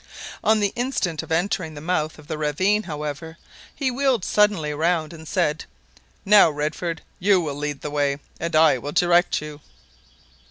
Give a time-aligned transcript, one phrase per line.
[0.43, 3.37] On the instant of entering the mouth of the ravine, however,
[3.75, 5.65] he wheeled suddenly round and said
[6.25, 9.61] "Now, Redford, you will lead the way, and I will direct you."